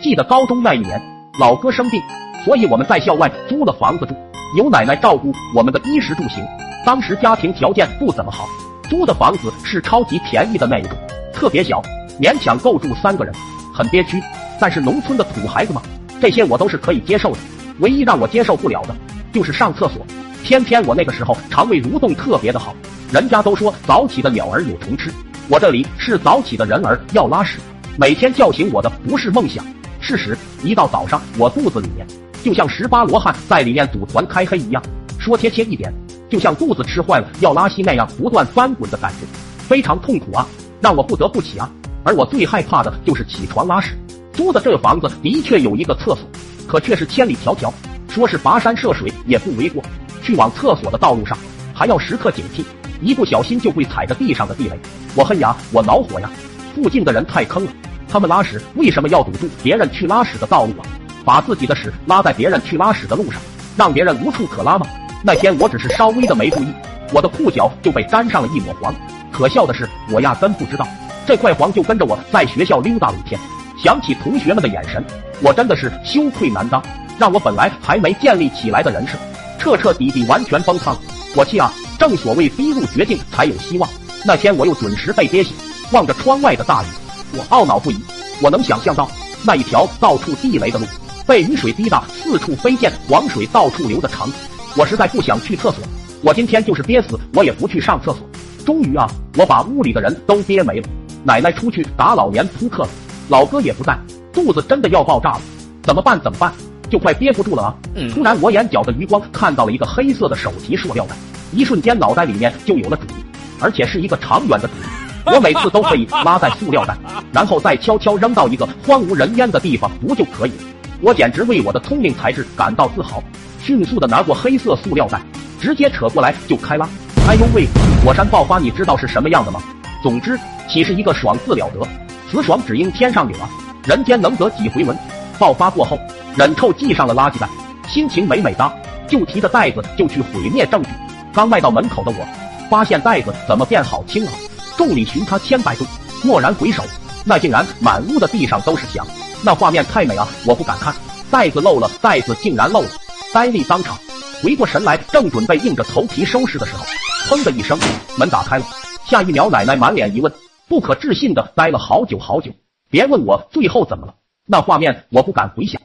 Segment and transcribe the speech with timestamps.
[0.00, 1.00] 记得高中那一年，
[1.40, 2.00] 老哥生病，
[2.44, 4.14] 所以我们在校外租了房子住，
[4.56, 6.44] 有奶奶照顾我们的衣食住行。
[6.86, 8.46] 当时家庭条件不怎么好，
[8.88, 10.92] 租的房子是超级便宜的那一种，
[11.32, 11.82] 特别小，
[12.20, 13.34] 勉强够住三个人，
[13.74, 14.22] 很憋屈。
[14.60, 15.82] 但是农村的土孩子嘛，
[16.20, 17.38] 这些我都是可以接受的。
[17.80, 18.94] 唯一让我接受不了的，
[19.32, 20.06] 就是上厕所。
[20.44, 22.72] 偏偏我那个时候肠胃蠕动特别的好，
[23.12, 25.10] 人家都说早起的鸟儿有虫吃，
[25.48, 27.58] 我这里是早起的人儿要拉屎。
[27.96, 29.64] 每天叫醒我的不是梦想，
[30.00, 30.36] 事实。
[30.62, 32.06] 一到早上，我肚子里面
[32.42, 34.82] 就像十八罗汉在里面组团开黑一样。
[35.18, 35.92] 说贴切一点，
[36.30, 39.26] 就像肚子吃坏了要拉稀那样，不断翻滚的感觉，
[39.58, 40.46] 非常痛苦啊，
[40.80, 41.70] 让我不得不起啊。
[42.04, 43.96] 而我最害怕的就是起床拉屎。
[44.32, 46.18] 租的这房子的确有一个厕所，
[46.66, 47.72] 可却是千里迢迢，
[48.08, 49.82] 说是跋山涉水也不为过。
[50.22, 51.36] 去往厕所的道路上，
[51.74, 52.62] 还要时刻警惕，
[53.00, 54.78] 一不小心就会踩着地上的地雷。
[55.16, 56.30] 我恨呀，我恼火呀，
[56.74, 57.72] 附近的人太坑了。
[58.08, 60.86] 他们拉屎为什么要堵住别人去拉屎的道路啊？
[61.24, 63.40] 把自己的屎拉在别人去拉屎的路上，
[63.76, 64.86] 让别人无处可拉吗？
[65.22, 66.72] 那天我只是稍微的没注意，
[67.12, 68.94] 我的裤脚就被沾上了一抹黄。
[69.30, 70.88] 可笑的是，我压根不知道
[71.26, 73.38] 这块黄就跟着我在学校溜达了一天。
[73.82, 75.04] 想起同学们的眼神，
[75.42, 76.82] 我真的是羞愧难当，
[77.18, 79.18] 让我本来还没建立起来的人设
[79.58, 80.98] 彻彻底底完全崩塌了。
[81.36, 81.70] 我气啊！
[81.98, 83.90] 正所谓逼入绝境才有希望，
[84.24, 85.52] 那天我又准时被憋醒，
[85.90, 86.86] 望着窗外的大雨。
[87.32, 87.98] 我懊恼不已，
[88.40, 89.10] 我能想象到
[89.44, 90.86] 那一条到处地雷的路，
[91.26, 94.34] 被雨水滴得四处飞溅，黄水到处流的场景。
[94.76, 95.84] 我实在不想去厕所，
[96.22, 98.20] 我今天就是憋死我也不去上厕所。
[98.64, 99.06] 终于啊，
[99.36, 100.88] 我把屋里的人都憋没了。
[101.24, 102.88] 奶奶出去打老年扑克了，
[103.28, 103.98] 老哥也不在，
[104.32, 105.40] 肚子真的要爆炸了，
[105.82, 106.20] 怎么办？
[106.20, 106.52] 怎么办？
[106.90, 107.74] 就快憋不住了啊！
[108.14, 111.14] 突然，我眼角的余光看到了一个黑色的手提塑料袋，
[111.52, 113.18] 一瞬间脑袋里面就有了主意，
[113.60, 114.97] 而且是一个长远的主意。
[115.32, 116.96] 我每次都可以拉在塑料袋，
[117.32, 120.52] 然后再悄悄扔到一个荒无人烟的地方，不就可以？
[121.00, 123.22] 我简直为我的聪明才智感到自豪。
[123.62, 125.20] 迅速的拿过黑色塑料袋，
[125.60, 126.88] 直接扯过来就开拉。
[127.28, 127.66] 哎呦喂！
[128.04, 129.60] 火山爆发，你知道是什么样的吗？
[130.02, 130.38] 总之，
[130.68, 131.86] 岂是一个爽字了得？
[132.30, 133.48] 此爽只应天上有啊！
[133.84, 134.96] 人间能得几回闻？
[135.38, 135.98] 爆发过后，
[136.36, 137.48] 忍臭系上了垃圾袋，
[137.88, 138.72] 心情美美哒，
[139.06, 140.88] 就提着袋子就去毁灭证据。
[141.32, 142.26] 刚迈到门口的我，
[142.70, 144.32] 发现袋子怎么变好轻啊？
[144.78, 145.84] 众里寻他千百度，
[146.22, 146.84] 蓦然回首，
[147.24, 149.04] 那竟然满屋的地上都是翔，
[149.42, 150.28] 那画面太美啊！
[150.46, 150.94] 我不敢看，
[151.32, 152.88] 袋子漏了，袋子竟然漏了，
[153.34, 153.98] 呆立当场。
[154.40, 156.84] 回过神来，正准备硬着头皮收拾的时候，
[157.26, 157.76] 砰的一声，
[158.16, 158.64] 门打开了。
[159.04, 160.32] 下一秒，奶奶满脸疑问，
[160.68, 162.52] 不可置信的呆了好久好久。
[162.88, 164.14] 别问我最后怎么了，
[164.46, 165.82] 那画面我不敢回想。